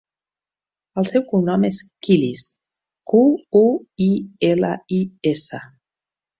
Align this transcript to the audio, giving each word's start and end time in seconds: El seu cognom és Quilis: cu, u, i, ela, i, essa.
El 1.01 1.09
seu 1.11 1.23
cognom 1.33 1.65
és 1.69 1.77
Quilis: 2.07 2.47
cu, 3.13 3.21
u, 3.63 3.63
i, 4.09 4.11
ela, 4.53 4.75
i, 5.01 5.03
essa. 5.37 5.65